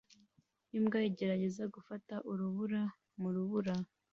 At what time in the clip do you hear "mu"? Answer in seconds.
3.19-3.29